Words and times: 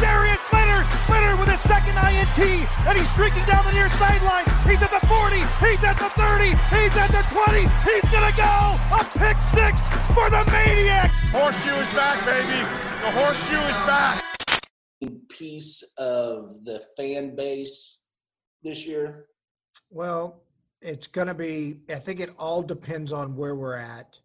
Darius 0.00 0.40
Leonard. 0.52 0.86
Leonard 1.08 1.38
with 1.38 1.48
his 1.48 1.60
second 1.60 1.96
INT, 1.96 2.40
and 2.40 2.98
he's 2.98 3.10
streaking 3.10 3.44
down 3.44 3.64
the 3.64 3.72
near 3.72 3.88
sideline. 3.90 4.44
He's 4.64 4.82
at 4.82 4.90
the 4.90 5.04
40. 5.06 5.36
He's 5.60 5.84
at 5.84 5.96
the 6.00 6.10
30. 6.16 6.56
He's 6.72 6.96
at 6.96 7.12
the 7.12 7.22
20. 7.28 7.68
He's 7.84 8.06
gonna 8.08 8.34
go 8.36 8.80
a 8.96 9.04
pick 9.18 9.40
six 9.42 9.88
for 10.16 10.30
the 10.30 10.42
maniac. 10.50 11.10
Horseshoe 11.30 11.76
is 11.76 11.94
back, 11.94 12.24
baby. 12.24 12.60
The 13.04 13.10
horseshoe 13.12 13.64
is 13.68 13.80
back. 13.86 14.24
Piece 15.28 15.82
of 15.96 16.64
the 16.64 16.82
fan 16.96 17.34
base 17.34 17.98
this 18.62 18.86
year. 18.86 19.26
Well, 19.90 20.42
it's 20.82 21.06
going 21.06 21.26
to 21.26 21.34
be. 21.34 21.80
I 21.88 21.98
think 21.98 22.20
it 22.20 22.34
all 22.38 22.62
depends 22.62 23.12
on 23.12 23.36
where 23.36 23.54
we're 23.54 23.76
at, 23.76 24.18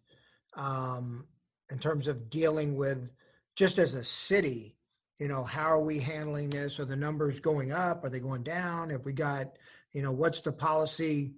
um, 0.54 1.26
in 1.70 1.78
terms 1.78 2.06
of 2.06 2.30
dealing 2.30 2.76
with 2.76 3.10
just 3.56 3.78
as 3.78 3.94
a 3.94 4.04
city. 4.04 4.75
You 5.18 5.28
know, 5.28 5.44
how 5.44 5.64
are 5.64 5.80
we 5.80 5.98
handling 5.98 6.50
this? 6.50 6.78
Are 6.78 6.84
the 6.84 6.96
numbers 6.96 7.40
going 7.40 7.72
up? 7.72 8.04
Are 8.04 8.10
they 8.10 8.20
going 8.20 8.42
down? 8.42 8.90
Have 8.90 9.06
we 9.06 9.12
got, 9.12 9.56
you 9.92 10.02
know, 10.02 10.12
what's 10.12 10.42
the 10.42 10.52
policy 10.52 11.32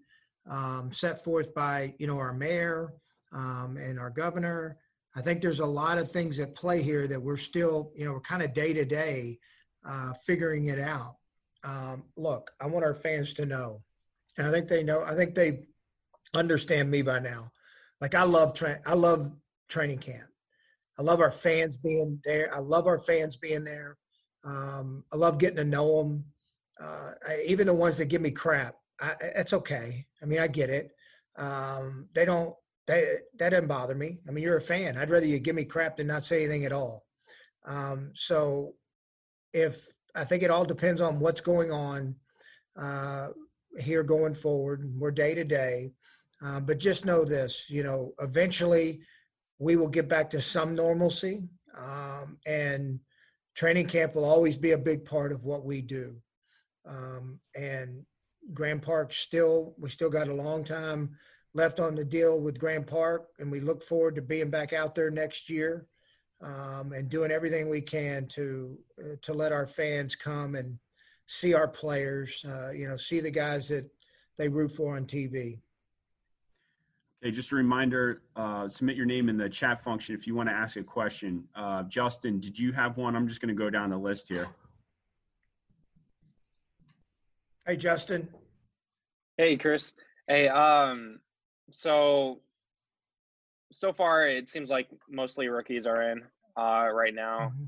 um, 0.50 0.90
set 0.92 1.22
forth 1.22 1.54
by 1.54 1.94
you 1.98 2.06
know 2.06 2.18
our 2.18 2.32
mayor 2.32 2.94
um, 3.32 3.76
and 3.76 3.98
our 3.98 4.10
governor? 4.10 4.78
I 5.14 5.22
think 5.22 5.40
there's 5.40 5.60
a 5.60 5.66
lot 5.66 5.98
of 5.98 6.10
things 6.10 6.38
at 6.38 6.54
play 6.54 6.82
here 6.82 7.06
that 7.06 7.22
we're 7.22 7.36
still, 7.36 7.92
you 7.96 8.04
know, 8.04 8.12
we're 8.12 8.20
kind 8.20 8.42
of 8.42 8.52
day 8.52 8.72
to 8.72 8.84
day 8.84 9.38
uh, 9.86 10.12
figuring 10.24 10.66
it 10.66 10.78
out. 10.78 11.16
Um, 11.64 12.04
look, 12.16 12.50
I 12.60 12.66
want 12.66 12.84
our 12.84 12.94
fans 12.94 13.32
to 13.34 13.46
know, 13.46 13.82
and 14.36 14.46
I 14.46 14.50
think 14.50 14.68
they 14.68 14.82
know. 14.82 15.02
I 15.04 15.14
think 15.14 15.34
they 15.34 15.66
understand 16.34 16.90
me 16.90 17.02
by 17.02 17.20
now. 17.20 17.52
Like 18.00 18.14
I 18.14 18.24
love 18.24 18.54
tra- 18.54 18.80
I 18.84 18.94
love 18.94 19.32
training 19.68 19.98
camp. 19.98 20.28
I 20.98 21.02
love 21.02 21.20
our 21.20 21.30
fans 21.30 21.76
being 21.76 22.20
there. 22.24 22.52
I 22.54 22.58
love 22.58 22.86
our 22.86 22.98
fans 22.98 23.36
being 23.36 23.64
there. 23.64 23.96
Um, 24.44 25.04
I 25.12 25.16
love 25.16 25.38
getting 25.38 25.56
to 25.56 25.64
know 25.64 25.98
them. 25.98 26.24
Uh, 26.80 27.10
I, 27.28 27.42
even 27.46 27.66
the 27.66 27.74
ones 27.74 27.96
that 27.98 28.06
give 28.06 28.20
me 28.20 28.30
crap, 28.30 28.74
it's 29.20 29.52
okay. 29.52 30.06
I 30.22 30.26
mean, 30.26 30.40
I 30.40 30.48
get 30.48 30.70
it. 30.70 30.90
Um, 31.36 32.08
they 32.14 32.24
don't. 32.24 32.54
They, 32.86 33.18
that 33.38 33.50
doesn't 33.50 33.68
bother 33.68 33.94
me. 33.94 34.18
I 34.26 34.32
mean, 34.32 34.42
you're 34.42 34.56
a 34.56 34.60
fan. 34.62 34.96
I'd 34.96 35.10
rather 35.10 35.26
you 35.26 35.38
give 35.38 35.54
me 35.54 35.64
crap 35.64 35.98
than 35.98 36.06
not 36.06 36.24
say 36.24 36.44
anything 36.44 36.64
at 36.64 36.72
all. 36.72 37.04
Um, 37.66 38.12
so, 38.14 38.74
if 39.52 39.86
I 40.16 40.24
think 40.24 40.42
it 40.42 40.50
all 40.50 40.64
depends 40.64 41.00
on 41.00 41.20
what's 41.20 41.42
going 41.42 41.70
on 41.70 42.14
uh, 42.76 43.28
here 43.78 44.02
going 44.02 44.34
forward. 44.34 44.90
We're 44.96 45.10
day 45.10 45.34
to 45.34 45.44
day, 45.44 45.92
uh, 46.42 46.60
but 46.60 46.78
just 46.78 47.04
know 47.04 47.24
this: 47.24 47.66
you 47.68 47.82
know, 47.82 48.12
eventually 48.20 49.00
we 49.58 49.76
will 49.76 49.88
get 49.88 50.08
back 50.08 50.30
to 50.30 50.40
some 50.40 50.74
normalcy, 50.74 51.42
um, 51.76 52.38
and 52.46 53.00
training 53.54 53.86
camp 53.86 54.14
will 54.14 54.24
always 54.24 54.56
be 54.56 54.72
a 54.72 54.78
big 54.78 55.04
part 55.04 55.32
of 55.32 55.44
what 55.44 55.64
we 55.64 55.82
do. 55.82 56.16
Um, 56.86 57.40
and 57.56 58.04
Grand 58.54 58.82
Park 58.82 59.12
still, 59.12 59.74
we 59.78 59.90
still 59.90 60.10
got 60.10 60.28
a 60.28 60.34
long 60.34 60.64
time 60.64 61.10
left 61.54 61.80
on 61.80 61.94
the 61.94 62.04
deal 62.04 62.40
with 62.40 62.58
Grand 62.58 62.86
Park, 62.86 63.28
and 63.38 63.50
we 63.50 63.60
look 63.60 63.82
forward 63.82 64.14
to 64.14 64.22
being 64.22 64.50
back 64.50 64.72
out 64.72 64.94
there 64.94 65.10
next 65.10 65.50
year 65.50 65.86
um, 66.40 66.92
and 66.92 67.08
doing 67.08 67.30
everything 67.30 67.68
we 67.68 67.80
can 67.80 68.26
to 68.28 68.78
uh, 69.02 69.16
to 69.22 69.32
let 69.32 69.52
our 69.52 69.66
fans 69.66 70.14
come 70.14 70.54
and 70.54 70.78
see 71.26 71.54
our 71.54 71.68
players. 71.68 72.44
Uh, 72.44 72.70
you 72.70 72.88
know, 72.88 72.96
see 72.96 73.20
the 73.20 73.30
guys 73.30 73.68
that 73.68 73.90
they 74.38 74.48
root 74.48 74.74
for 74.74 74.96
on 74.96 75.04
TV. 75.04 75.58
Okay, 77.22 77.32
just 77.32 77.50
a 77.50 77.56
reminder: 77.56 78.22
uh, 78.36 78.68
submit 78.68 78.96
your 78.96 79.06
name 79.06 79.28
in 79.28 79.36
the 79.36 79.48
chat 79.48 79.82
function 79.82 80.14
if 80.14 80.26
you 80.26 80.34
want 80.34 80.48
to 80.48 80.54
ask 80.54 80.76
a 80.76 80.82
question. 80.84 81.44
Uh, 81.56 81.82
Justin, 81.84 82.38
did 82.38 82.58
you 82.58 82.72
have 82.72 82.96
one? 82.96 83.16
I'm 83.16 83.26
just 83.26 83.40
going 83.40 83.54
to 83.54 83.60
go 83.60 83.70
down 83.70 83.90
the 83.90 83.98
list 83.98 84.28
here. 84.28 84.48
Hey, 87.66 87.76
Justin. 87.76 88.28
Hey, 89.36 89.56
Chris. 89.56 89.94
Hey, 90.28 90.48
um, 90.48 91.18
so 91.70 92.40
so 93.72 93.92
far 93.92 94.26
it 94.26 94.48
seems 94.48 94.70
like 94.70 94.88
mostly 95.10 95.48
rookies 95.48 95.86
are 95.86 96.10
in 96.10 96.22
uh, 96.56 96.88
right 96.92 97.14
now. 97.14 97.52
Mm-hmm. 97.52 97.64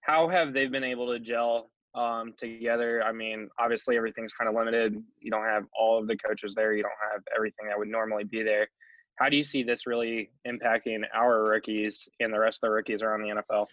How 0.00 0.28
have 0.28 0.52
they 0.52 0.66
been 0.66 0.84
able 0.84 1.12
to 1.12 1.18
gel 1.18 1.70
um, 1.94 2.34
together? 2.36 3.02
I 3.04 3.12
mean, 3.12 3.48
obviously 3.58 3.96
everything's 3.96 4.32
kind 4.32 4.48
of 4.48 4.56
limited. 4.56 5.00
You 5.20 5.30
don't 5.30 5.44
have 5.44 5.64
all 5.78 5.98
of 5.98 6.08
the 6.08 6.16
coaches 6.16 6.54
there. 6.54 6.74
You 6.74 6.82
don't 6.82 6.92
have 7.12 7.22
everything 7.34 7.68
that 7.68 7.78
would 7.78 7.88
normally 7.88 8.24
be 8.24 8.42
there. 8.42 8.66
How 9.16 9.28
do 9.28 9.36
you 9.36 9.44
see 9.44 9.62
this 9.62 9.86
really 9.86 10.30
impacting 10.46 11.02
our 11.14 11.44
rookies 11.44 12.08
and 12.20 12.32
the 12.32 12.38
rest 12.38 12.62
of 12.62 12.68
the 12.68 12.74
rookies 12.74 13.02
around 13.02 13.22
the 13.22 13.42
NFL? 13.42 13.66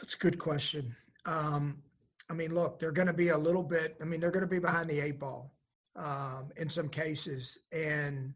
That's 0.00 0.14
a 0.14 0.18
good 0.18 0.38
question. 0.38 0.96
Um, 1.26 1.82
I 2.28 2.34
mean, 2.34 2.54
look, 2.54 2.78
they're 2.78 2.92
going 2.92 3.06
to 3.06 3.12
be 3.12 3.28
a 3.28 3.38
little 3.38 3.62
bit. 3.62 3.96
I 4.00 4.04
mean, 4.04 4.20
they're 4.20 4.30
going 4.30 4.44
to 4.44 4.48
be 4.48 4.58
behind 4.58 4.88
the 4.88 5.00
eight 5.00 5.20
ball 5.20 5.54
um, 5.96 6.50
in 6.56 6.68
some 6.68 6.88
cases, 6.88 7.58
and 7.72 8.34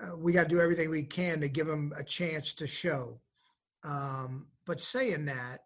uh, 0.00 0.16
we 0.16 0.32
got 0.32 0.44
to 0.44 0.48
do 0.48 0.60
everything 0.60 0.90
we 0.90 1.02
can 1.02 1.40
to 1.40 1.48
give 1.48 1.66
them 1.66 1.92
a 1.96 2.04
chance 2.04 2.52
to 2.54 2.66
show. 2.66 3.20
Um, 3.84 4.46
but 4.66 4.80
saying 4.80 5.24
that, 5.24 5.60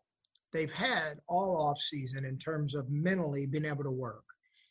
they've 0.53 0.73
had 0.73 1.21
all 1.29 1.57
off 1.57 1.79
season 1.79 2.25
in 2.25 2.39
terms 2.39 2.75
of 2.75 2.89
mentally 2.89 3.47
being 3.47 3.67
able 3.67 3.85
to 3.85 3.91
work. 3.91 4.25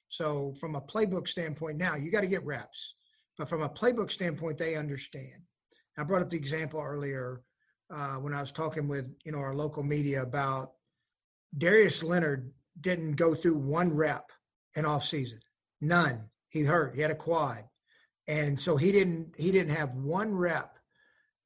So 0.10 0.54
from 0.60 0.76
a 0.76 0.82
playbook 0.82 1.28
standpoint, 1.28 1.78
now 1.78 1.96
you 1.96 2.12
got 2.12 2.22
to 2.22 2.28
get 2.28 2.46
reps. 2.46 2.96
But 3.38 3.50
from 3.50 3.62
a 3.62 3.70
playbook 3.70 4.12
standpoint, 4.12 4.58
they 4.58 4.76
understand. 4.76 5.42
I 5.98 6.04
brought 6.04 6.22
up 6.22 6.30
the 6.30 6.38
example 6.38 6.82
earlier 6.82 7.42
uh, 7.90 8.16
when 8.16 8.34
I 8.34 8.42
was 8.42 8.52
talking 8.52 8.88
with 8.88 9.06
you 9.24 9.32
know 9.32 9.40
our 9.40 9.54
local 9.54 9.84
media 9.84 10.22
about 10.22 10.72
Darius 11.58 12.04
Leonard 12.04 12.52
didn't 12.82 13.14
go 13.14 13.34
through 13.34 13.56
one 13.56 13.94
rep 13.94 14.32
in 14.76 14.86
off 14.86 15.06
season, 15.06 15.40
none. 15.82 16.30
He 16.50 16.64
hurt. 16.64 16.96
He 16.96 17.02
had 17.02 17.12
a 17.12 17.16
quad, 17.16 17.64
and 18.28 18.60
so 18.60 18.78
he 18.78 18.92
didn't 18.92 19.36
he 19.38 19.52
didn't 19.52 19.76
have 19.76 19.94
one 19.96 20.34
rep 20.34 20.78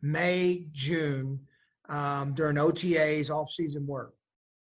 May 0.02 0.68
June 0.72 1.42
um, 1.88 2.34
during 2.34 2.56
OTAs 2.56 3.30
off 3.30 3.50
season 3.50 3.86
work, 3.86 4.14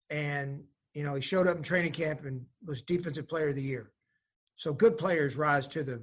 and 0.09 0.63
you 0.93 1.03
know 1.03 1.15
he 1.15 1.21
showed 1.21 1.47
up 1.47 1.57
in 1.57 1.63
training 1.63 1.91
camp 1.91 2.25
and 2.25 2.45
was 2.65 2.81
defensive 2.81 3.27
player 3.27 3.49
of 3.49 3.55
the 3.55 3.61
year. 3.61 3.91
So 4.55 4.73
good 4.73 4.97
players 4.97 5.35
rise 5.35 5.67
to 5.67 5.83
the 5.83 6.01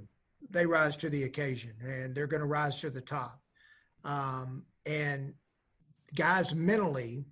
they 0.51 0.67
rise 0.67 0.97
to 0.99 1.11
the 1.11 1.25
occasion 1.25 1.73
and 1.83 2.15
they're 2.15 2.27
going 2.27 2.41
to 2.41 2.47
rise 2.47 2.81
to 2.81 2.91
the 2.91 3.01
top. 3.01 3.41
Um, 4.05 4.65
and 4.87 5.35
guys 6.15 6.55
mentally, 6.55 7.25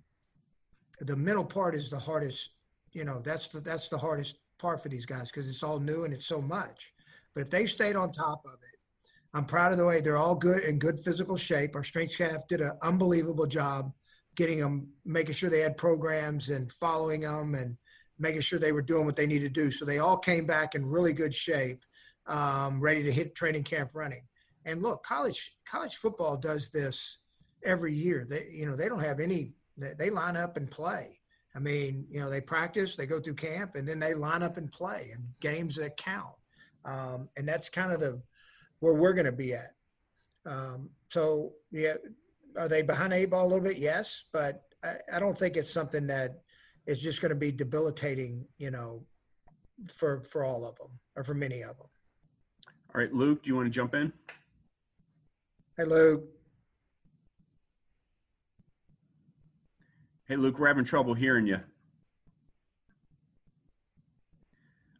the 0.99 1.15
mental 1.15 1.45
part 1.45 1.75
is 1.75 1.89
the 1.89 1.99
hardest. 1.99 2.51
You 2.91 3.03
know, 3.05 3.21
that's 3.23 3.49
the 3.49 3.59
that's 3.59 3.89
the 3.89 3.97
hardest 3.97 4.37
part 4.59 4.81
for 4.81 4.89
these 4.89 5.05
guys 5.05 5.27
because 5.27 5.47
it's 5.47 5.63
all 5.63 5.79
new 5.79 6.05
and 6.05 6.13
it's 6.13 6.27
so 6.27 6.41
much. 6.41 6.91
But 7.33 7.41
if 7.41 7.49
they 7.49 7.65
stayed 7.65 7.95
on 7.95 8.11
top 8.11 8.41
of 8.45 8.53
it, 8.53 8.79
I'm 9.33 9.45
proud 9.45 9.71
of 9.71 9.79
the 9.79 9.85
way 9.85 9.99
they're 9.99 10.17
all 10.17 10.35
good 10.35 10.63
in 10.63 10.77
good 10.77 10.99
physical 10.99 11.35
shape. 11.35 11.75
Our 11.75 11.83
strength 11.83 12.13
staff 12.13 12.47
did 12.47 12.61
an 12.61 12.73
unbelievable 12.83 13.47
job 13.47 13.91
getting 14.35 14.59
them, 14.59 14.87
making 15.05 15.33
sure 15.33 15.49
they 15.49 15.61
had 15.61 15.77
programs 15.77 16.49
and 16.49 16.71
following 16.71 17.21
them 17.21 17.55
and 17.55 17.77
making 18.19 18.41
sure 18.41 18.59
they 18.59 18.71
were 18.71 18.81
doing 18.81 19.05
what 19.05 19.15
they 19.15 19.25
needed 19.25 19.53
to 19.53 19.61
do. 19.61 19.71
So 19.71 19.85
they 19.85 19.99
all 19.99 20.17
came 20.17 20.45
back 20.45 20.75
in 20.75 20.85
really 20.85 21.13
good 21.13 21.33
shape 21.33 21.83
um, 22.27 22.79
ready 22.79 23.03
to 23.03 23.11
hit 23.11 23.35
training 23.35 23.63
camp 23.63 23.91
running. 23.93 24.23
And 24.65 24.81
look, 24.81 25.03
college 25.03 25.55
college 25.69 25.95
football 25.95 26.37
does 26.37 26.69
this 26.69 27.19
every 27.65 27.93
year. 27.93 28.25
They 28.29 28.49
you 28.51 28.65
know 28.65 28.75
they 28.75 28.87
don't 28.87 29.03
have 29.03 29.19
any. 29.19 29.53
They 29.77 30.09
line 30.09 30.37
up 30.37 30.55
and 30.57 30.69
play. 30.69 31.19
I 31.55 31.59
mean, 31.59 32.05
you 32.09 32.19
know, 32.19 32.29
they 32.29 32.41
practice, 32.41 32.95
they 32.95 33.05
go 33.05 33.19
through 33.19 33.35
camp, 33.35 33.75
and 33.75 33.87
then 33.87 33.99
they 33.99 34.13
line 34.13 34.41
up 34.41 34.57
and 34.57 34.71
play 34.71 35.11
and 35.13 35.23
games 35.39 35.75
that 35.75 35.97
count. 35.97 36.33
Um, 36.85 37.29
and 37.37 37.47
that's 37.47 37.69
kind 37.69 37.91
of 37.91 37.99
the 37.99 38.21
where 38.79 38.93
we're 38.93 39.13
going 39.13 39.25
to 39.25 39.31
be 39.31 39.53
at. 39.53 39.73
Um, 40.45 40.89
so 41.09 41.53
yeah, 41.71 41.95
are 42.57 42.67
they 42.67 42.81
behind 42.81 43.13
eight 43.13 43.29
ball 43.29 43.45
a 43.45 43.49
little 43.49 43.63
bit? 43.63 43.77
Yes, 43.77 44.25
but 44.33 44.63
I, 44.83 44.95
I 45.15 45.19
don't 45.19 45.37
think 45.37 45.57
it's 45.57 45.71
something 45.71 46.07
that 46.07 46.41
is 46.85 46.99
just 46.99 47.21
going 47.21 47.29
to 47.29 47.35
be 47.35 47.51
debilitating. 47.51 48.45
You 48.57 48.71
know, 48.71 49.05
for 49.95 50.23
for 50.23 50.43
all 50.43 50.65
of 50.65 50.75
them 50.77 50.99
or 51.15 51.23
for 51.23 51.33
many 51.33 51.61
of 51.61 51.77
them. 51.77 51.87
All 52.95 53.01
right, 53.01 53.11
Luke, 53.11 53.41
do 53.41 53.47
you 53.49 53.55
want 53.55 53.65
to 53.65 53.71
jump 53.71 53.95
in? 53.95 54.13
Hey, 55.77 55.85
Luke. 55.85 56.25
Hey, 60.27 60.35
Luke, 60.35 60.59
we're 60.59 60.67
having 60.67 60.85
trouble 60.85 61.15
hearing 61.15 61.47
you. 61.47 61.59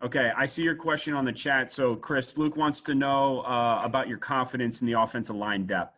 Okay, 0.01 0.31
I 0.36 0.48
see 0.48 0.63
your 0.63 0.75
question 0.75 1.13
on 1.13 1.24
the 1.24 1.31
chat. 1.31 1.72
So, 1.72 1.95
Chris, 1.95 2.36
Luke 2.36 2.57
wants 2.57 2.81
to 2.84 2.95
know 2.95 3.42
uh, 3.42 3.81
about 3.84 4.07
your 4.07 4.18
confidence 4.18 4.81
in 4.81 4.88
the 4.88 5.00
offensive 5.00 5.36
line 5.36 5.68
depth. 5.68 5.95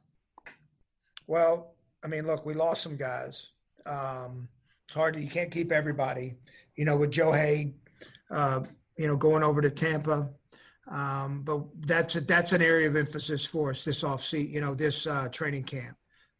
Well, 1.27 1.75
I 2.03 2.07
mean, 2.07 2.27
look, 2.27 2.45
we 2.45 2.53
lost 2.53 2.83
some 2.83 2.97
guys. 2.97 3.51
Um, 3.85 4.49
it's 4.85 4.95
hard. 4.95 5.13
To, 5.13 5.21
you 5.21 5.29
can't 5.29 5.49
keep 5.49 5.71
everybody. 5.71 6.35
You 6.75 6.83
know, 6.83 6.97
with 6.97 7.11
Joe 7.11 7.31
Haeg, 7.31 7.73
uh, 8.29 8.61
you 8.97 9.07
know, 9.07 9.15
going 9.15 9.43
over 9.43 9.61
to 9.61 9.71
Tampa. 9.71 10.29
Um, 10.87 11.41
but 11.43 11.63
that's 11.81 12.15
a, 12.15 12.21
that's 12.21 12.51
an 12.51 12.61
area 12.61 12.87
of 12.87 12.95
emphasis 12.95 13.45
for 13.45 13.71
us 13.71 13.83
this 13.83 14.03
off 14.03 14.23
seat. 14.23 14.49
You 14.49 14.61
know, 14.61 14.75
this 14.75 15.07
uh, 15.07 15.27
training 15.31 15.63
camp. 15.63 15.97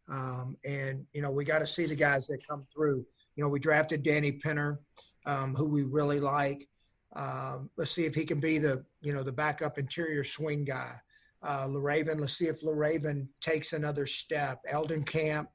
Um, 0.08 0.56
and 0.64 1.06
you 1.14 1.22
know, 1.22 1.32
we 1.32 1.46
got 1.46 1.60
to 1.60 1.68
see 1.68 1.86
the 1.86 1.96
guys 1.96 2.28
that 2.28 2.44
come 2.48 2.66
through. 2.74 3.06
You 3.36 3.44
know, 3.44 3.50
we 3.50 3.60
drafted 3.60 4.04
Danny 4.04 4.32
Pinter, 4.32 4.80
um, 5.26 5.56
who 5.56 5.66
we 5.66 5.84
really 5.84 6.20
like. 6.20 6.68
Um, 7.16 7.70
let's 7.78 7.92
see 7.92 8.06
if 8.06 8.14
he 8.14 8.26
can 8.26 8.40
be 8.40 8.58
the 8.58 8.84
you 9.02 9.14
know 9.14 9.24
the 9.24 9.32
backup 9.32 9.78
interior 9.78 10.24
swing 10.24 10.66
guy. 10.66 10.96
Uh, 11.42 11.68
Le'Raven, 11.68 12.20
let's 12.20 12.38
see 12.38 12.48
if 12.48 12.62
Le'Raven 12.62 13.28
takes 13.40 13.74
another 13.74 14.06
step. 14.06 14.62
Eldon 14.68 15.04
Camp, 15.04 15.50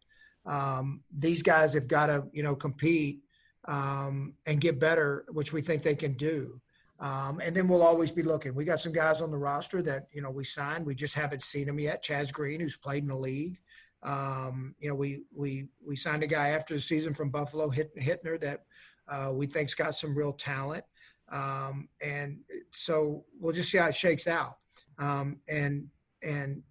um, 0.47 1.03
these 1.17 1.43
guys 1.43 1.75
have 1.75 1.89
got 1.89 2.07
to 2.07 2.25
you 2.33 2.43
know 2.43 2.57
compete 2.57 3.21
um, 3.67 4.35
and 4.47 4.61
get 4.61 4.81
better, 4.81 5.25
which 5.31 5.53
we 5.53 5.61
think 5.61 5.83
they 5.83 5.95
can 5.95 6.15
do. 6.15 6.61
Um, 7.01 7.41
and 7.43 7.57
then 7.57 7.67
we'll 7.67 7.83
always 7.83 8.11
be 8.11 8.23
looking. 8.23 8.55
We 8.55 8.67
got 8.67 8.79
some 8.79 8.93
guys 8.93 9.23
on 9.23 9.31
the 9.31 9.39
roster 9.39 9.81
that 9.83 10.09
you 10.13 10.21
know 10.21 10.31
we 10.31 10.45
signed. 10.45 10.85
We 10.85 10.95
just 10.95 11.15
haven't 11.15 11.43
seen 11.43 11.67
them 11.67 11.81
yet. 11.81 12.05
Chaz 12.05 12.31
Green, 12.31 12.61
who's 12.61 12.77
played 12.77 13.03
in 13.03 13.09
the 13.09 13.17
league. 13.17 13.59
Um, 14.03 14.75
you 14.79 14.89
know, 14.91 14.95
we 14.95 15.23
we 15.35 15.69
we 15.85 15.97
signed 15.97 16.23
a 16.23 16.27
guy 16.27 16.49
after 16.51 16.75
the 16.75 16.81
season 16.81 17.15
from 17.15 17.31
Buffalo, 17.31 17.71
Hittner, 17.71 18.39
that 18.41 18.65
uh, 19.09 19.31
we 19.33 19.47
think's 19.47 19.75
got 19.75 19.95
some 19.95 20.17
real 20.17 20.33
talent. 20.33 20.85
Um, 21.31 21.89
and 22.05 22.41
so 22.73 23.25
we'll 23.39 23.55
just 23.55 23.71
see 23.71 23.79
how 23.79 23.87
it 23.87 23.97
shakes 23.97 24.27
out. 24.27 24.59
Um, 24.99 25.39
and 25.49 25.87
and 26.23 26.63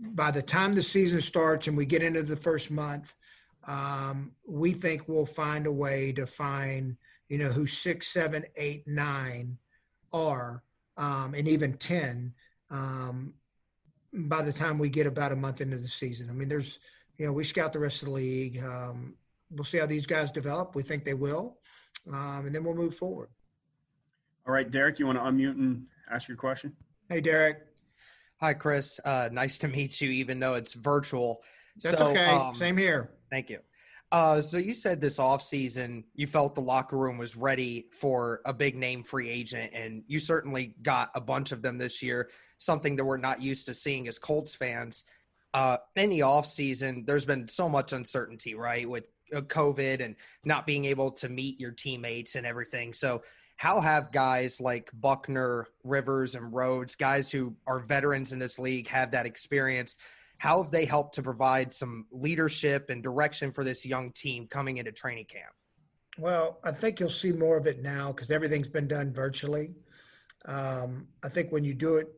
by 0.00 0.30
the 0.30 0.42
time 0.42 0.74
the 0.74 0.82
season 0.82 1.22
starts 1.22 1.66
and 1.66 1.76
we 1.76 1.86
get 1.86 2.02
into 2.02 2.22
the 2.22 2.36
first 2.36 2.70
month, 2.70 3.16
um, 3.66 4.32
we 4.46 4.72
think 4.72 5.08
we'll 5.08 5.24
find 5.24 5.66
a 5.66 5.72
way 5.72 6.12
to 6.12 6.26
find 6.26 6.96
you 7.30 7.38
know 7.38 7.48
who 7.48 7.66
six, 7.66 8.08
seven, 8.08 8.44
eight, 8.56 8.86
nine 8.86 9.56
are, 10.12 10.62
um, 10.96 11.34
and 11.34 11.48
even 11.48 11.74
10 11.74 12.34
um, 12.70 13.34
by 14.12 14.42
the 14.42 14.52
time 14.52 14.78
we 14.78 14.88
get 14.88 15.06
about 15.06 15.32
a 15.32 15.36
month 15.36 15.60
into 15.60 15.78
the 15.78 15.88
season. 15.88 16.28
I 16.30 16.32
mean, 16.32 16.48
there's, 16.48 16.78
you 17.16 17.26
know, 17.26 17.32
we 17.32 17.44
scout 17.44 17.72
the 17.72 17.78
rest 17.78 18.02
of 18.02 18.08
the 18.08 18.14
league. 18.14 18.62
Um, 18.62 19.14
we'll 19.50 19.64
see 19.64 19.78
how 19.78 19.86
these 19.86 20.06
guys 20.06 20.30
develop. 20.30 20.74
We 20.74 20.82
think 20.82 21.04
they 21.04 21.14
will. 21.14 21.58
Um, 22.10 22.46
and 22.46 22.54
then 22.54 22.64
we'll 22.64 22.74
move 22.74 22.94
forward. 22.94 23.28
All 24.46 24.54
right, 24.54 24.70
Derek, 24.70 24.98
you 24.98 25.06
want 25.06 25.18
to 25.18 25.24
unmute 25.24 25.58
and 25.58 25.84
ask 26.10 26.28
your 26.28 26.36
question? 26.36 26.74
Hey, 27.08 27.20
Derek. 27.20 27.58
Hi, 28.40 28.54
Chris. 28.54 29.00
Uh, 29.04 29.28
nice 29.32 29.58
to 29.58 29.68
meet 29.68 30.00
you, 30.00 30.10
even 30.10 30.40
though 30.40 30.54
it's 30.54 30.72
virtual. 30.72 31.42
That's 31.82 31.98
so, 31.98 32.08
okay. 32.08 32.30
Um, 32.30 32.54
Same 32.54 32.76
here. 32.76 33.10
Thank 33.30 33.50
you. 33.50 33.58
Uh, 34.10 34.40
so 34.40 34.56
you 34.56 34.72
said 34.72 35.00
this 35.00 35.18
offseason 35.18 36.02
you 36.14 36.26
felt 36.26 36.54
the 36.54 36.60
locker 36.60 36.96
room 36.96 37.18
was 37.18 37.36
ready 37.36 37.86
for 37.92 38.40
a 38.46 38.54
big 38.54 38.76
name 38.76 39.02
free 39.02 39.28
agent, 39.28 39.70
and 39.74 40.02
you 40.06 40.18
certainly 40.18 40.74
got 40.82 41.10
a 41.14 41.20
bunch 41.20 41.52
of 41.52 41.60
them 41.60 41.76
this 41.76 42.02
year, 42.02 42.30
something 42.56 42.96
that 42.96 43.04
we're 43.04 43.18
not 43.18 43.42
used 43.42 43.66
to 43.66 43.74
seeing 43.74 44.08
as 44.08 44.18
Colts 44.18 44.54
fans. 44.54 45.04
Uh, 45.52 45.76
in 45.96 46.08
the 46.08 46.20
offseason, 46.20 47.06
there's 47.06 47.26
been 47.26 47.46
so 47.48 47.68
much 47.68 47.92
uncertainty, 47.92 48.54
right, 48.54 48.88
with 48.88 49.04
uh, 49.34 49.42
COVID 49.42 50.02
and 50.02 50.16
not 50.44 50.66
being 50.66 50.86
able 50.86 51.10
to 51.10 51.28
meet 51.28 51.60
your 51.60 51.72
teammates 51.72 52.34
and 52.34 52.46
everything. 52.46 52.94
So, 52.94 53.22
how 53.56 53.80
have 53.80 54.12
guys 54.12 54.60
like 54.60 54.90
Buckner, 54.94 55.66
Rivers, 55.82 56.34
and 56.36 56.52
Rhodes, 56.54 56.94
guys 56.94 57.30
who 57.30 57.56
are 57.66 57.80
veterans 57.80 58.32
in 58.32 58.38
this 58.38 58.58
league, 58.58 58.86
have 58.88 59.10
that 59.10 59.26
experience? 59.26 59.98
How 60.38 60.62
have 60.62 60.70
they 60.70 60.84
helped 60.84 61.14
to 61.16 61.22
provide 61.22 61.74
some 61.74 62.06
leadership 62.10 62.90
and 62.90 63.02
direction 63.02 63.52
for 63.52 63.64
this 63.64 63.84
young 63.84 64.12
team 64.12 64.46
coming 64.46 64.78
into 64.78 64.92
training 64.92 65.26
camp? 65.26 65.52
Well, 66.18 66.58
I 66.64 66.72
think 66.72 66.98
you'll 66.98 67.10
see 67.10 67.32
more 67.32 67.56
of 67.56 67.66
it 67.66 67.82
now 67.82 68.12
because 68.12 68.30
everything's 68.30 68.68
been 68.68 68.88
done 68.88 69.12
virtually. 69.12 69.70
Um, 70.46 71.08
I 71.24 71.28
think 71.28 71.52
when 71.52 71.64
you 71.64 71.74
do 71.74 71.96
it 71.96 72.08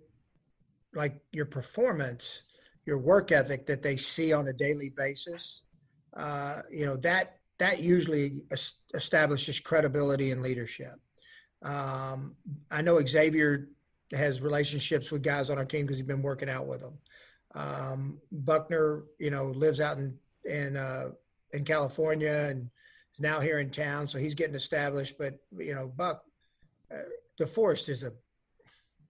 like 0.94 1.20
your 1.32 1.46
performance, 1.46 2.43
your 2.87 2.99
work 2.99 3.32
ethic 3.32 3.67
that 3.67 3.82
they 3.82 3.96
see 3.96 4.32
on 4.32 4.49
a 4.49 4.52
daily 4.52 4.90
basis, 4.90 5.62
uh, 6.14 6.62
you 6.70 6.87
know 6.87 6.96
that 6.96 7.38
that 7.58 7.81
usually 7.81 8.40
establishes 8.94 9.61
credibility 9.61 10.31
and 10.31 10.43
leadership. 10.43 10.94
Um, 11.62 12.37
I 12.70 12.81
know 12.82 13.05
Xavier 13.05 13.69
has 14.12 14.40
relationships 14.40 15.12
with 15.12 15.22
guys 15.22 15.50
on 15.50 15.58
our 15.58 15.64
team 15.64 15.82
because 15.82 15.99
he's 15.99 16.06
been 16.06 16.22
working 16.22 16.49
out 16.49 16.67
with 16.67 16.81
them. 16.81 16.99
Um, 17.55 18.20
Buckner, 18.31 19.05
you 19.19 19.31
know, 19.31 19.47
lives 19.47 19.81
out 19.81 19.99
in 19.99 20.17
in 20.44 20.76
uh, 20.76 21.11
in 21.52 21.64
California 21.64 22.49
and 22.50 22.70
is 23.14 23.20
now 23.20 23.41
here 23.41 23.58
in 23.58 23.70
town, 23.70 24.08
so 24.08 24.19
he's 24.19 24.35
getting 24.35 24.55
established. 24.55 25.17
But 25.19 25.38
you 25.58 25.75
know, 25.75 25.88
Buck, 25.88 26.25
uh, 26.93 26.99
DeForest 27.41 27.88
is 27.88 28.02
a 28.02 28.12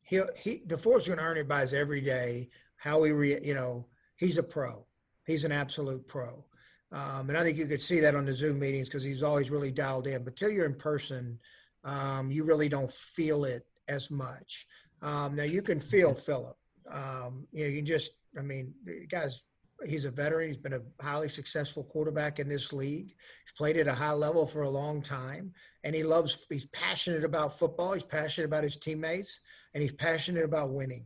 he 0.03 0.21
he 0.39 0.63
DeForest 0.67 1.03
is 1.03 1.07
going 1.09 1.19
to 1.19 1.25
earn 1.25 1.39
it 1.39 1.49
by 1.49 1.61
his 1.61 1.75
every 1.75 2.01
day. 2.01 2.51
How 2.77 3.03
he 3.03 3.13
re, 3.13 3.39
you 3.43 3.55
know, 3.55 3.87
he's 4.17 4.39
a 4.39 4.43
pro. 4.43 4.87
He's 5.27 5.45
an 5.45 5.53
absolute 5.53 6.09
pro. 6.09 6.45
Um, 6.93 7.29
and 7.29 7.39
I 7.39 7.45
think 7.45 7.59
you 7.59 7.67
could 7.67 7.81
see 7.81 8.01
that 8.01 8.15
on 8.15 8.25
the 8.25 8.35
Zoom 8.35 8.59
meetings 8.59 8.89
because 8.89 9.03
he's 9.03 9.23
always 9.23 9.51
really 9.51 9.71
dialed 9.71 10.07
in. 10.07 10.25
But 10.25 10.35
till 10.35 10.51
you're 10.51 10.67
in 10.67 10.75
person, 10.75 11.39
um, 11.85 12.33
you 12.33 12.43
really 12.45 12.69
don't 12.69 12.91
feel 12.91 13.45
it 13.45 13.65
as 13.87 14.11
much. 14.11 14.67
Um, 15.03 15.37
now 15.37 15.45
you 15.45 15.63
can 15.63 15.79
feel 15.79 16.15
Philip. 16.15 16.57
Um, 16.91 17.47
you 17.53 17.65
know, 17.65 17.71
you 17.71 17.83
just 17.83 18.11
I 18.39 18.43
mean, 18.43 18.75
guys, 19.11 19.43
he's 19.87 20.05
a 20.05 20.11
veteran. 20.11 20.49
He's 20.49 20.57
been 20.57 20.75
a 20.75 20.83
highly 21.03 21.29
successful 21.29 21.85
quarterback 21.85 22.39
in 22.39 22.49
this 22.49 22.73
league. 22.73 23.09
He's 23.09 23.57
played 23.57 23.77
at 23.77 23.89
a 23.89 23.95
high 23.95 24.13
level 24.13 24.47
for 24.47 24.63
a 24.63 24.71
long 24.71 25.03
time, 25.03 25.53
and 25.85 25.95
he 25.95 26.03
loves. 26.03 26.47
He's 26.49 26.67
passionate 26.67 27.25
about 27.25 27.59
football. 27.59 27.93
He's 27.93 28.05
passionate 28.05 28.47
about 28.47 28.65
his 28.65 28.77
teammates, 28.77 29.41
and 29.75 29.83
he's 29.83 29.93
passionate 29.93 30.45
about 30.45 30.71
winning. 30.71 31.05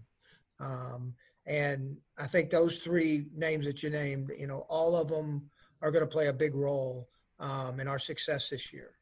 Um, 0.61 1.15
and 1.47 1.97
I 2.19 2.27
think 2.27 2.51
those 2.51 2.81
three 2.81 3.27
names 3.35 3.67
that 3.67 3.83
you 3.83 3.91
named, 3.91 4.31
you 4.39 4.47
know, 4.47 4.65
all 4.69 4.97
of 4.97 5.09
them 5.09 5.51
are 5.83 5.91
going 5.91 6.05
to 6.05 6.11
play 6.11 6.29
a 6.29 6.33
big 6.33 6.55
role 6.55 7.09
um, 7.39 7.81
in 7.81 7.89
our 7.89 7.99
success 7.99 8.49
this 8.49 8.73
year. 8.73 8.93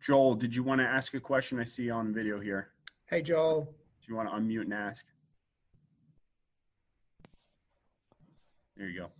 Joel, 0.00 0.36
did 0.36 0.54
you 0.54 0.62
want 0.62 0.80
to 0.80 0.86
ask 0.86 1.14
a 1.14 1.20
question? 1.20 1.58
I 1.58 1.64
see 1.64 1.84
you 1.84 1.92
on 1.92 2.14
video 2.14 2.38
here. 2.38 2.68
Hey, 3.06 3.20
Joel. 3.20 3.64
Do 3.64 4.12
you 4.12 4.16
want 4.16 4.28
to 4.28 4.36
unmute 4.36 4.62
and 4.62 4.74
ask? 4.74 5.04
There 8.78 8.88
you 8.88 9.00
go. 9.00 9.10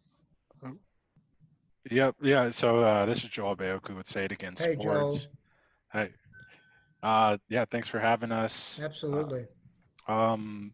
Yep. 1.90 2.16
Yeah. 2.22 2.50
So 2.50 2.80
uh, 2.80 3.06
this 3.06 3.24
is 3.24 3.30
Joel 3.30 3.56
Bayoku 3.56 3.96
with 3.96 4.06
Say 4.06 4.24
It 4.24 4.32
Again 4.32 4.54
hey, 4.56 4.74
Sports. 4.74 5.24
Joel. 5.24 5.32
Hey. 5.92 6.10
Uh, 7.02 7.38
yeah. 7.48 7.64
Thanks 7.70 7.88
for 7.88 7.98
having 7.98 8.30
us. 8.30 8.80
Absolutely. 8.82 9.46
Uh, 10.08 10.12
um, 10.12 10.72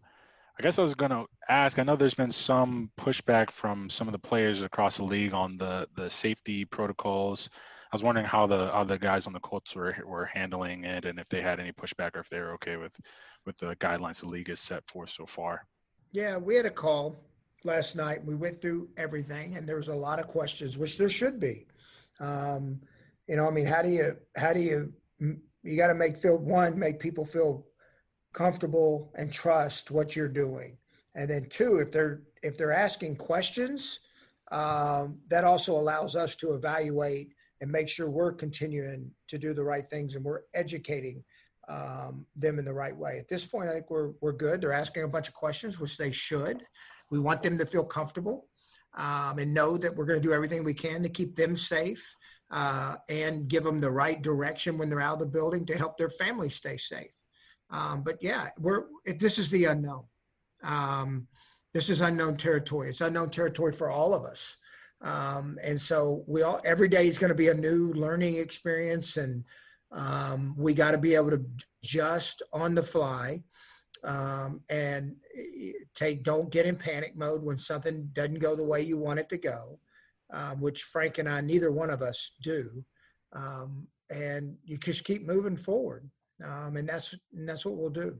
I 0.59 0.62
guess 0.62 0.79
I 0.79 0.83
was 0.83 0.95
going 0.95 1.11
to 1.11 1.25
ask. 1.49 1.79
I 1.79 1.83
know 1.83 1.97
there's 1.97 2.14
been 2.14 2.31
some 2.31 2.91
pushback 3.00 3.50
from 3.50 3.88
some 3.88 4.07
of 4.07 4.12
the 4.12 4.19
players 4.19 4.62
across 4.62 4.99
the 4.99 5.05
league 5.05 5.35
on 5.35 5.57
the 5.57 5.88
the 5.97 6.11
safety 6.11 6.64
protocols. 6.64 7.49
I 7.55 7.97
was 7.97 8.03
wondering 8.03 8.26
how 8.26 8.47
the 8.47 8.71
how 8.71 8.85
the 8.85 8.99
guys 8.99 9.26
on 9.26 9.33
the 9.33 9.41
Colts 9.41 9.75
were 9.75 9.97
were 10.05 10.26
handling 10.26 10.85
it, 10.85 11.07
and 11.07 11.19
if 11.19 11.29
they 11.29 11.41
had 11.41 11.59
any 11.59 11.73
pushback, 11.73 12.17
or 12.17 12.21
if 12.21 12.29
they 12.29 12.38
were 12.38 12.53
okay 12.55 12.76
with 12.76 12.97
with 13.47 13.57
the 13.59 13.75
guidelines 13.76 14.21
the 14.21 14.26
league 14.26 14.49
has 14.49 14.61
set 14.61 14.87
forth 14.88 15.11
so 15.11 15.26
far. 15.26 15.67
Yeah, 16.12 16.37
we 16.37 16.55
had 16.55 16.67
a 16.67 16.71
call 16.71 17.17
last 17.64 17.97
night. 17.97 18.25
We 18.25 18.35
went 18.35 18.61
through 18.61 18.88
everything, 18.97 19.56
and 19.56 19.68
there 19.68 19.76
was 19.76 19.88
a 19.88 19.94
lot 19.94 20.18
of 20.18 20.28
questions, 20.28 20.78
which 20.78 20.99
there 20.99 21.09
should 21.09 21.40
be. 21.40 21.66
Um, 22.21 22.80
you 23.26 23.37
know, 23.37 23.47
I 23.49 23.50
mean, 23.50 23.66
how 23.66 23.83
do 23.83 23.88
you 23.88 24.16
how 24.37 24.52
do 24.52 24.61
you 24.61 24.92
you 25.62 25.76
got 25.76 25.88
to 25.88 25.94
make 25.94 26.16
feel 26.16 26.37
one 26.37 26.78
make 26.78 27.00
people 27.00 27.25
feel 27.25 27.66
comfortable 28.33 29.12
and 29.14 29.33
trust 29.33 29.90
what 29.90 30.14
you're 30.14 30.28
doing, 30.28 30.76
and 31.14 31.28
then 31.28 31.47
two, 31.49 31.78
if 31.78 31.90
they're 31.90 32.23
if 32.42 32.56
they're 32.59 32.73
asking 32.73 33.16
questions, 33.16 34.00
um, 34.52 35.18
that 35.28 35.44
also 35.44 35.75
allows 35.75 36.14
us 36.14 36.37
to 36.37 36.52
evaluate 36.52 37.33
and 37.61 37.73
make 37.73 37.88
sure 37.88 38.11
we're 38.11 38.33
continuing 38.33 39.11
to 39.28 39.38
do 39.38 39.54
the 39.54 39.64
right 39.64 39.87
things 39.87 40.14
and 40.14 40.25
we're 40.25 40.42
educating 40.52 41.25
um, 41.68 42.26
them 42.37 42.59
in 42.59 42.64
the 42.64 42.73
right 42.73 42.94
way. 42.94 43.18
At 43.18 43.28
this 43.28 43.47
point, 43.47 43.71
I 43.71 43.73
think 43.73 43.90
we're 43.90 44.12
we're 44.21 44.33
good. 44.33 44.61
They're 44.61 44.73
asking 44.73 45.04
a 45.04 45.09
bunch 45.09 45.28
of 45.28 45.35
questions, 45.35 45.80
which 45.80 45.97
they 45.97 46.11
should. 46.11 46.62
We 47.11 47.19
want 47.19 47.43
them 47.43 47.59
to 47.59 47.67
feel 47.67 47.85
comfortable 47.85 48.49
um, 48.97 49.39
and 49.39 49.55
know 49.55 49.77
that 49.77 49.95
we're 49.95 50.07
going 50.07 50.21
to 50.21 50.27
do 50.27 50.33
everything 50.33 50.65
we 50.65 50.75
can 50.75 51.03
to 51.03 51.09
keep 51.09 51.37
them 51.37 51.57
safe 51.57 52.15
uh, 52.51 52.97
and 53.09 53.49
give 53.49 53.65
them 53.65 53.81
the 53.81 53.91
right 53.91 54.21
direction 54.21 54.79
when 54.79 54.89
they're 54.89 55.01
out 55.01 55.15
of 55.15 55.19
the 55.21 55.27
building 55.27 55.67
to 55.67 55.77
help 55.77 55.97
their 55.99 56.11
family 56.11 56.49
stay 56.49 56.77
safe. 56.77 57.11
Um, 57.71 58.03
but 58.03 58.19
yeah, 58.21 58.51
we're 58.59 58.85
this 59.19 59.39
is 59.39 59.51
the 59.51 59.65
unknown. 59.65 60.05
Um, 60.63 61.27
this 61.73 61.91
is 61.91 62.01
unknown 62.01 62.37
territory. 62.37 62.89
It's 62.89 63.01
unknown 63.01 63.31
territory 63.31 63.73
for 63.73 63.91
all 63.91 64.15
of 64.15 64.25
us. 64.25 64.57
Um, 65.01 65.59
and 65.63 65.81
so 65.81 66.23
we 66.27 66.43
all 66.43 66.61
every 66.65 66.89
day 66.89 67.09
is 67.09 67.19
going 67.19 67.31
to 67.31 67.35
be 67.35 67.49
a 67.49 67.55
new 67.55 67.93
learning 67.95 68.37
experience, 68.37 69.17
and 69.17 69.45
um, 69.91 70.55
we 70.57 70.73
got 70.73 70.93
to 70.93 70.99
be 70.99 71.15
able 71.15 71.31
to 71.31 71.45
adjust 71.83 72.43
on 72.53 72.75
the 72.75 72.83
fly 72.83 73.43
um, 74.05 74.61
and 74.71 75.17
take 75.95 76.23
don't 76.23 76.51
get 76.51 76.67
in 76.67 76.77
panic 76.77 77.17
mode 77.17 77.43
when 77.43 77.59
something 77.59 78.09
doesn't 78.13 78.39
go 78.39 78.55
the 78.55 78.65
way 78.65 78.83
you 78.83 78.99
want 78.99 79.19
it 79.19 79.29
to 79.31 79.39
go 79.39 79.79
um, 80.35 80.61
which 80.61 80.83
Frank 80.83 81.19
and 81.19 81.29
I, 81.29 81.41
neither 81.41 81.71
one 81.71 81.91
of 81.91 82.03
us 82.03 82.33
do. 82.43 82.85
Um, 83.33 83.87
and 84.11 84.57
you 84.65 84.77
just 84.79 85.05
keep 85.05 85.27
moving 85.27 85.57
forward. 85.57 86.09
Um, 86.45 86.77
and 86.77 86.89
that's 86.89 87.15
and 87.35 87.49
that's 87.49 87.65
what 87.65 87.77
we'll 87.77 87.91
do. 87.91 88.19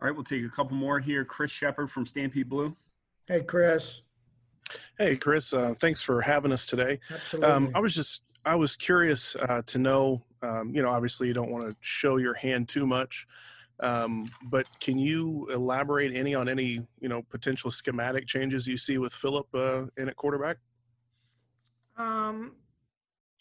All 0.00 0.08
right, 0.08 0.14
we'll 0.14 0.24
take 0.24 0.44
a 0.44 0.48
couple 0.48 0.76
more 0.76 0.98
here. 0.98 1.24
Chris 1.24 1.50
Shepard 1.50 1.90
from 1.90 2.06
Stampede 2.06 2.48
Blue. 2.48 2.76
Hey, 3.26 3.42
Chris. 3.42 4.02
Hey, 4.98 5.16
Chris. 5.16 5.52
Uh, 5.52 5.74
thanks 5.78 6.02
for 6.02 6.20
having 6.20 6.50
us 6.50 6.66
today. 6.66 6.98
Absolutely. 7.10 7.50
Um, 7.50 7.70
I 7.74 7.80
was 7.80 7.94
just 7.94 8.22
I 8.44 8.54
was 8.54 8.74
curious 8.74 9.36
uh, 9.36 9.62
to 9.66 9.78
know. 9.78 10.22
Um, 10.42 10.74
you 10.74 10.82
know, 10.82 10.90
obviously, 10.90 11.28
you 11.28 11.34
don't 11.34 11.50
want 11.50 11.68
to 11.68 11.76
show 11.80 12.16
your 12.16 12.34
hand 12.34 12.68
too 12.68 12.86
much, 12.86 13.26
um, 13.80 14.30
but 14.44 14.68
can 14.80 14.98
you 14.98 15.48
elaborate 15.52 16.14
any 16.14 16.34
on 16.34 16.48
any 16.48 16.86
you 17.00 17.08
know 17.08 17.22
potential 17.22 17.70
schematic 17.70 18.26
changes 18.26 18.66
you 18.66 18.76
see 18.76 18.98
with 18.98 19.12
Philip 19.12 19.46
uh, 19.54 19.84
in 19.96 20.08
at 20.08 20.16
quarterback? 20.16 20.58
Um, 21.96 22.52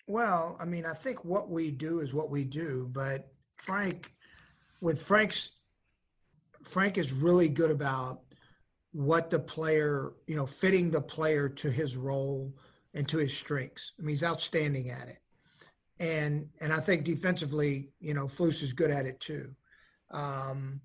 well, 0.08 0.58
I 0.60 0.66
mean, 0.66 0.86
I 0.86 0.94
think 0.94 1.24
what 1.24 1.50
we 1.50 1.72
do 1.72 2.00
is 2.00 2.14
what 2.14 2.30
we 2.30 2.44
do, 2.44 2.90
but 2.92 3.32
Frank, 3.58 4.12
with 4.82 5.02
Frank's, 5.02 5.52
Frank 6.64 6.98
is 6.98 7.14
really 7.14 7.50
good 7.50 7.72
about 7.72 8.22
what 8.92 9.30
the 9.30 9.40
player, 9.40 10.14
you 10.28 10.36
know, 10.36 10.46
fitting 10.46 10.92
the 10.92 11.02
player 11.02 11.50
to 11.50 11.72
his 11.72 11.96
role 11.98 12.54
and 12.94 13.08
to 13.10 13.18
his 13.18 13.36
strengths. 13.36 13.94
I 14.00 14.04
mean, 14.04 14.16
he's 14.16 14.24
outstanding 14.24 14.92
at 14.92 15.08
it. 15.08 15.18
And 16.00 16.50
and 16.60 16.74
I 16.74 16.80
think 16.80 17.06
defensively, 17.06 17.90
you 18.00 18.14
know, 18.14 18.26
Flus 18.26 18.62
is 18.62 18.74
good 18.74 18.92
at 18.92 19.06
it 19.06 19.20
too. 19.20 19.56
Um, 20.14 20.80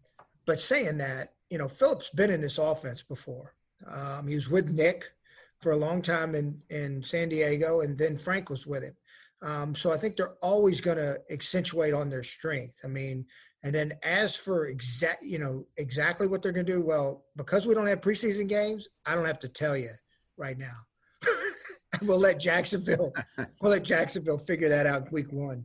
but 0.46 0.58
saying 0.58 0.98
that, 0.98 1.34
you 1.50 1.58
know, 1.58 1.68
Philip's 1.68 2.10
been 2.10 2.30
in 2.30 2.40
this 2.40 2.58
offense 2.58 3.02
before. 3.02 3.54
Um, 3.86 4.26
he 4.26 4.34
was 4.34 4.50
with 4.50 4.68
Nick 4.68 5.12
for 5.60 5.72
a 5.72 5.76
long 5.76 6.02
time 6.02 6.34
in 6.34 6.60
in 6.70 7.02
San 7.02 7.28
Diego, 7.28 7.80
and 7.80 7.96
then 7.96 8.18
Frank 8.18 8.50
was 8.50 8.66
with 8.66 8.82
him. 8.82 8.96
Um, 9.40 9.74
so 9.74 9.92
I 9.92 9.96
think 9.96 10.16
they're 10.16 10.34
always 10.42 10.80
going 10.80 10.96
to 10.96 11.20
accentuate 11.30 11.94
on 11.94 12.08
their 12.08 12.24
strength. 12.24 12.80
I 12.84 12.88
mean, 12.88 13.24
and 13.62 13.74
then 13.74 13.92
as 14.02 14.36
for 14.36 14.66
exact, 14.66 15.22
you 15.22 15.38
know, 15.38 15.66
exactly 15.76 16.26
what 16.26 16.42
they're 16.42 16.52
going 16.52 16.66
to 16.66 16.72
do, 16.72 16.82
well, 16.82 17.24
because 17.36 17.66
we 17.66 17.74
don't 17.74 17.86
have 17.86 18.00
preseason 18.00 18.48
games, 18.48 18.88
I 19.06 19.14
don't 19.14 19.26
have 19.26 19.38
to 19.40 19.48
tell 19.48 19.76
you 19.76 19.90
right 20.36 20.58
now. 20.58 20.74
we'll 22.02 22.18
let 22.18 22.40
Jacksonville, 22.40 23.12
we'll 23.60 23.72
let 23.72 23.84
Jacksonville 23.84 24.38
figure 24.38 24.68
that 24.68 24.86
out 24.86 25.12
week 25.12 25.32
one. 25.32 25.64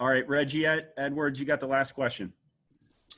All 0.00 0.08
right, 0.08 0.28
Reggie 0.28 0.66
Edwards, 0.96 1.38
you 1.38 1.46
got 1.46 1.60
the 1.60 1.66
last 1.66 1.92
question. 1.92 2.32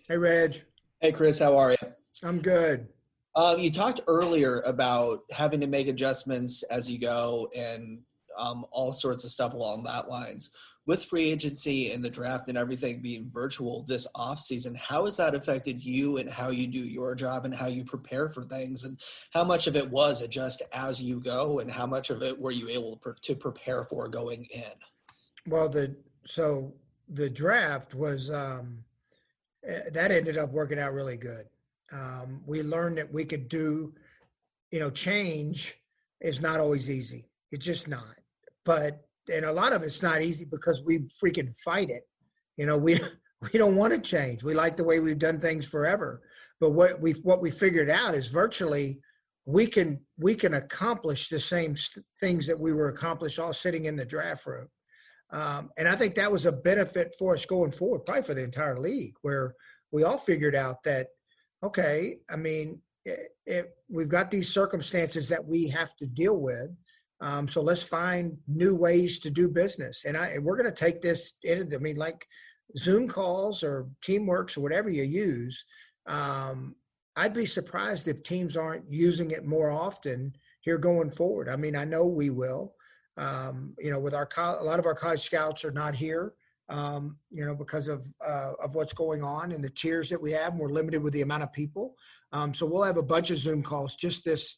Hey, 0.07 0.19
Reg. 0.19 0.63
Hey, 1.01 1.13
Chris, 1.13 1.39
how 1.39 1.57
are 1.57 1.71
you? 1.71 1.77
I'm 2.23 2.43
good. 2.43 2.89
Um, 3.35 3.59
you 3.59 3.71
talked 3.71 4.03
earlier 4.07 4.61
about 4.67 5.21
having 5.33 5.63
to 5.63 5.67
make 5.67 5.89
adjustments 5.89 6.63
as 6.65 6.91
you 6.91 6.99
go 6.99 7.49
and 7.57 8.01
um, 8.37 8.67
all 8.71 8.93
sorts 8.93 9.25
of 9.25 9.31
stuff 9.31 9.55
along 9.55 9.85
that 9.85 10.11
lines. 10.11 10.51
With 10.85 11.03
free 11.03 11.31
agency 11.31 11.91
and 11.93 12.05
the 12.05 12.11
draft 12.11 12.51
and 12.51 12.59
everything 12.59 13.01
being 13.01 13.31
virtual 13.33 13.83
this 13.89 14.07
off 14.15 14.39
season, 14.41 14.75
how 14.75 15.07
has 15.07 15.17
that 15.17 15.35
affected 15.35 15.83
you 15.83 16.19
and 16.19 16.29
how 16.29 16.51
you 16.51 16.67
do 16.67 16.81
your 16.81 17.15
job 17.15 17.47
and 17.47 17.55
how 17.55 17.69
you 17.69 17.83
prepare 17.83 18.29
for 18.29 18.43
things? 18.43 18.85
And 18.85 19.01
how 19.33 19.43
much 19.43 19.67
of 19.69 19.75
it 19.75 19.91
was 19.91 20.21
adjust 20.21 20.61
as 20.75 21.01
you 21.01 21.19
go, 21.19 21.61
and 21.61 21.71
how 21.71 21.87
much 21.87 22.11
of 22.11 22.23
it 22.23 22.39
were 22.39 22.51
you 22.51 22.69
able 22.69 23.01
to 23.23 23.35
prepare 23.35 23.85
for 23.85 24.07
going 24.09 24.47
in? 24.51 24.65
Well, 25.47 25.71
the 25.71 25.97
so 26.27 26.75
the 27.09 27.31
draft 27.31 27.95
was 27.95 28.31
um, 28.31 28.85
that 29.93 30.11
ended 30.11 30.39
up 30.39 30.51
working 30.51 30.79
out 30.79 30.93
really 30.93 31.17
good. 31.17 31.47
Um, 31.93 32.43
we 32.47 32.63
learned 32.63 32.99
that 32.99 33.13
we 33.13 33.25
could 33.25 33.49
do, 33.49 33.95
you 34.71 34.81
know, 34.81 34.91
change 34.91 35.77
is 36.21 36.41
not 36.41 36.61
always 36.61 36.91
easy. 36.91 37.29
It's 37.53 37.65
just 37.65 37.89
not. 37.89 38.17
But 38.65 39.07
and 39.33 39.45
a 39.45 39.53
lot 39.53 39.73
of 39.73 39.83
it's 39.83 40.03
not 40.03 40.23
easy 40.23 40.45
because 40.45 40.83
we 40.85 41.07
freaking 41.23 41.57
fight 41.61 41.91
it. 41.91 42.07
You 42.57 42.67
know, 42.67 42.79
we 42.79 42.99
we 43.41 43.59
don't 43.59 43.77
want 43.77 43.93
to 43.93 43.99
change. 43.99 44.43
We 44.43 44.55
like 44.55 44.77
the 44.77 44.85
way 44.85 45.01
we've 45.01 45.19
done 45.19 45.39
things 45.39 45.67
forever. 45.67 46.23
But 46.61 46.71
what 46.71 47.01
we 47.01 47.13
what 47.23 47.41
we 47.41 47.51
figured 47.51 47.91
out 47.91 48.15
is 48.15 48.29
virtually 48.29 49.01
we 49.47 49.67
can 49.67 50.01
we 50.19 50.35
can 50.35 50.55
accomplish 50.55 51.29
the 51.29 51.41
same 51.41 51.77
things 52.19 52.47
that 52.47 52.59
we 52.59 52.73
were 52.73 52.89
accomplished 52.89 53.39
all 53.39 53.53
sitting 53.53 53.85
in 53.85 53.97
the 53.97 54.05
draft 54.05 54.47
room. 54.47 54.69
Um, 55.31 55.71
and 55.79 55.89
I 55.89 55.97
think 55.97 56.15
that 56.15 56.31
was 56.31 56.47
a 56.47 56.53
benefit 56.53 57.15
for 57.19 57.35
us 57.35 57.45
going 57.45 57.73
forward, 57.73 58.07
probably 58.07 58.23
for 58.23 58.35
the 58.35 58.45
entire 58.45 58.79
league, 58.79 59.15
where 59.23 59.55
we 59.91 60.05
all 60.05 60.19
figured 60.19 60.55
out 60.55 60.83
that 60.85 61.09
okay, 61.65 62.19
I 62.31 62.37
mean, 62.37 62.81
it, 63.05 63.31
it, 63.47 63.75
we've 63.89 64.09
got 64.09 64.31
these 64.31 64.53
circumstances 64.53 65.29
that 65.29 65.45
we 65.45 65.69
have 65.69 65.97
to 65.97 66.07
deal 66.07 66.37
with. 66.37 66.71
Um, 67.21 67.49
so 67.49 67.63
let's 67.63 67.83
find 67.83 68.37
new 68.47 68.75
ways 68.75 69.19
to 69.21 69.31
do 69.31 69.49
business. 69.49 70.05
And, 70.05 70.17
I, 70.17 70.29
and 70.29 70.45
we're 70.45 70.57
going 70.57 70.73
to 70.73 70.85
take 70.85 71.01
this 71.01 71.35
in, 71.43 71.73
I 71.75 71.79
mean, 71.79 71.97
like 71.97 72.27
Zoom 72.77 73.09
calls 73.09 73.63
or 73.63 73.89
Teamworks 74.07 74.59
or 74.59 74.61
whatever 74.61 74.91
you 74.91 75.05
use. 75.05 75.65
Um, 76.07 76.75
I'd 77.17 77.33
be 77.33 77.47
surprised 77.47 78.09
if 78.09 78.23
teams 78.23 78.57
aren't 78.57 78.91
using 78.91 79.31
it 79.31 79.47
more 79.47 79.71
often 79.71 80.35
here 80.61 80.79
going 80.79 81.11
forward. 81.11 81.49
I 81.49 81.57
mean, 81.57 81.77
I 81.77 81.85
know 81.85 82.05
we 82.05 82.31
will. 82.31 82.75
Um, 83.17 83.75
you 83.79 83.91
know, 83.91 84.01
with 84.01 84.15
our 84.15 84.29
a 84.37 84.65
lot 84.65 84.79
of 84.79 84.87
our 84.87 84.95
college 84.95 85.21
scouts 85.21 85.65
are 85.65 85.71
not 85.71 85.95
here 85.95 86.35
um, 86.69 87.17
you 87.31 87.45
know, 87.45 87.55
because 87.55 87.89
of 87.89 88.05
uh, 88.27 88.53
of 88.63 88.75
what's 88.75 88.93
going 88.93 89.23
on 89.23 89.53
and 89.53 89.63
the 89.63 89.71
tiers 89.71 90.09
that 90.11 90.21
we 90.21 90.33
have. 90.33 90.55
we're 90.55 90.69
limited 90.69 91.03
with 91.03 91.13
the 91.13 91.23
amount 91.23 91.43
of 91.43 91.53
people, 91.53 91.95
um, 92.33 92.55
so 92.55 92.67
we'll 92.67 92.83
have 92.83 92.97
a 92.97 93.03
bunch 93.03 93.31
of 93.31 93.39
Zoom 93.39 93.63
calls 93.63 93.97
just 93.97 94.25
this 94.25 94.57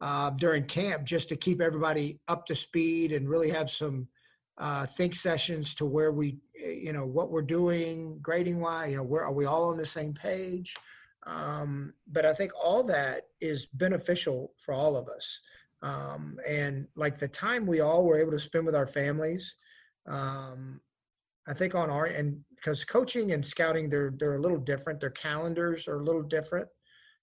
uh, 0.00 0.30
during 0.30 0.64
camp, 0.64 1.04
just 1.04 1.28
to 1.30 1.36
keep 1.36 1.60
everybody 1.60 2.20
up 2.28 2.46
to 2.46 2.54
speed 2.54 3.12
and 3.12 3.28
really 3.28 3.50
have 3.50 3.70
some 3.70 4.08
uh, 4.58 4.84
think 4.84 5.14
sessions 5.14 5.74
to 5.74 5.86
where 5.86 6.12
we, 6.12 6.38
you 6.54 6.92
know, 6.92 7.06
what 7.06 7.30
we're 7.30 7.42
doing, 7.42 8.18
grading 8.20 8.60
wise. 8.60 8.90
You 8.90 8.98
know, 8.98 9.02
where 9.02 9.24
are 9.24 9.32
we 9.32 9.46
all 9.46 9.70
on 9.70 9.78
the 9.78 9.86
same 9.86 10.12
page? 10.12 10.76
Um, 11.26 11.94
but 12.10 12.26
I 12.26 12.34
think 12.34 12.52
all 12.60 12.82
that 12.84 13.28
is 13.40 13.66
beneficial 13.66 14.52
for 14.58 14.74
all 14.74 14.96
of 14.96 15.08
us. 15.08 15.40
Um, 15.82 16.38
and 16.46 16.86
like 16.94 17.18
the 17.18 17.28
time 17.28 17.66
we 17.66 17.80
all 17.80 18.04
were 18.04 18.18
able 18.18 18.32
to 18.32 18.38
spend 18.38 18.66
with 18.66 18.74
our 18.74 18.86
families, 18.86 19.56
um, 20.06 20.80
I 21.48 21.54
think 21.54 21.74
on 21.74 21.90
our 21.90 22.06
and 22.06 22.40
because 22.54 22.84
coaching 22.84 23.32
and 23.32 23.44
scouting 23.44 23.88
they're 23.88 24.12
they're 24.18 24.36
a 24.36 24.40
little 24.40 24.58
different. 24.58 25.00
Their 25.00 25.10
calendars 25.10 25.88
are 25.88 26.00
a 26.00 26.04
little 26.04 26.22
different. 26.22 26.68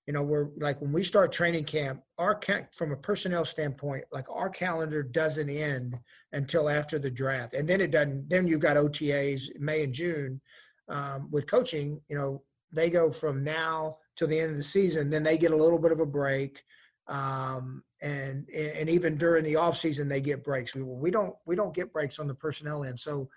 You 0.08 0.14
know, 0.14 0.24
we're 0.24 0.48
like 0.58 0.82
when 0.82 0.92
we 0.92 1.04
start 1.04 1.32
training 1.32 1.66
camp, 1.66 2.02
our 2.18 2.40
from 2.76 2.94
a 2.94 2.98
personnel 2.98 3.46
standpoint, 3.46 4.06
like 4.12 4.26
our 4.30 4.50
calendar 4.50 5.04
doesn't 5.04 5.50
end 5.50 6.00
until 6.32 6.70
after 6.70 6.98
the 6.98 7.12
draft, 7.12 7.54
and 7.54 7.68
then 7.68 7.82
it 7.82 7.92
doesn't. 7.92 8.30
Then 8.30 8.48
you've 8.48 8.62
got 8.62 8.78
OTAs 8.78 9.60
May 9.60 9.84
and 9.84 9.94
June. 9.94 10.42
Um, 10.90 11.30
with 11.32 11.48
coaching, 11.48 12.00
you 12.08 12.18
know, 12.18 12.44
they 12.72 12.90
go 12.90 13.12
from 13.12 13.44
now 13.44 13.98
to 14.16 14.26
the 14.26 14.40
end 14.40 14.52
of 14.52 14.58
the 14.58 14.64
season. 14.64 15.10
Then 15.10 15.24
they 15.24 15.38
get 15.38 15.52
a 15.52 15.56
little 15.56 15.80
bit 15.80 15.92
of 15.92 16.00
a 16.00 16.06
break, 16.06 16.64
um, 17.10 17.84
and 18.02 18.48
and 18.50 18.90
even 18.90 19.18
during 19.18 19.44
the 19.44 19.56
off 19.56 19.78
season 19.78 20.08
they 20.08 20.22
get 20.22 20.44
breaks. 20.44 20.76
We 20.76 20.84
we 20.84 21.12
don't 21.12 21.36
we 21.46 21.56
don't 21.56 21.74
get 21.74 21.94
breaks 21.94 22.20
on 22.20 22.28
the 22.28 22.36
personnel 22.36 22.84
end. 22.84 23.00
So 23.00 23.30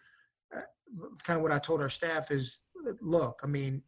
kind 1.22 1.36
of 1.36 1.42
what 1.42 1.52
I 1.52 1.58
told 1.58 1.80
our 1.80 1.88
staff 1.88 2.30
is, 2.30 2.58
look, 3.00 3.40
I 3.42 3.46
mean, 3.46 3.82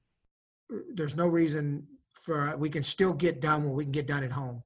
there's 0.95 1.17
no 1.17 1.27
reason 1.27 1.87
for 2.13 2.57
we 2.57 2.69
can 2.69 2.83
still 2.83 3.13
get 3.13 3.41
done 3.41 3.65
what 3.65 3.75
we 3.75 3.85
can 3.85 3.93
get 3.93 4.07
done 4.07 4.25
at 4.25 4.33
home. 4.33 4.63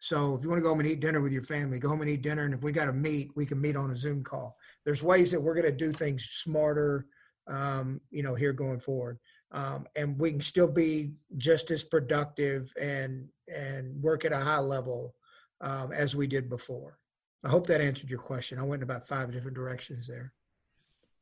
So 0.00 0.34
if 0.34 0.42
you 0.42 0.48
want 0.48 0.58
to 0.58 0.62
go 0.62 0.68
home 0.68 0.80
and 0.80 0.88
eat 0.88 1.00
dinner 1.00 1.20
with 1.20 1.32
your 1.32 1.42
family, 1.42 1.78
go 1.78 1.88
home 1.88 2.02
and 2.02 2.10
eat 2.10 2.22
dinner. 2.22 2.44
And 2.44 2.54
if 2.54 2.62
we 2.62 2.70
got 2.70 2.84
to 2.84 2.92
meet, 2.92 3.30
we 3.34 3.44
can 3.44 3.60
meet 3.60 3.74
on 3.74 3.90
a 3.90 3.96
Zoom 3.96 4.22
call. 4.22 4.56
There's 4.84 5.02
ways 5.02 5.30
that 5.32 5.40
we're 5.40 5.54
going 5.54 5.66
to 5.66 5.72
do 5.72 5.92
things 5.92 6.24
smarter, 6.24 7.06
um, 7.48 8.00
you 8.10 8.22
know, 8.22 8.34
here 8.34 8.52
going 8.52 8.78
forward. 8.78 9.18
Um, 9.50 9.86
and 9.96 10.18
we 10.18 10.32
can 10.32 10.40
still 10.40 10.68
be 10.68 11.12
just 11.36 11.70
as 11.70 11.82
productive 11.82 12.72
and 12.80 13.28
and 13.52 14.02
work 14.02 14.24
at 14.24 14.32
a 14.32 14.38
high 14.38 14.58
level 14.58 15.14
um, 15.60 15.90
as 15.92 16.14
we 16.14 16.26
did 16.26 16.50
before. 16.50 16.98
I 17.44 17.48
hope 17.48 17.66
that 17.68 17.80
answered 17.80 18.10
your 18.10 18.18
question. 18.18 18.58
I 18.58 18.62
went 18.62 18.82
in 18.82 18.90
about 18.90 19.06
five 19.06 19.32
different 19.32 19.56
directions 19.56 20.06
there. 20.06 20.32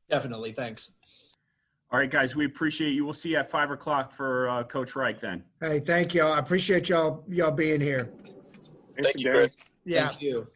Definitely. 0.09 0.51
Thanks. 0.51 0.93
All 1.89 1.99
right, 1.99 2.09
guys, 2.09 2.35
we 2.35 2.45
appreciate 2.45 2.91
you. 2.91 3.05
We'll 3.05 3.13
see 3.13 3.29
you 3.29 3.37
at 3.37 3.49
five 3.49 3.71
o'clock 3.71 4.11
for 4.11 4.49
uh, 4.49 4.63
Coach 4.63 4.95
Reich 4.95 5.21
then. 5.21 5.43
Hey, 5.61 5.79
thank 5.79 6.13
y'all. 6.13 6.33
I 6.33 6.39
appreciate 6.39 6.89
y'all 6.89 7.23
y'all 7.29 7.51
being 7.51 7.79
here. 7.79 8.11
Thank 9.01 9.19
you, 9.19 9.31
Chris. 9.31 9.57
Yeah. 9.85 10.09
Thank 10.09 10.21
you. 10.21 10.47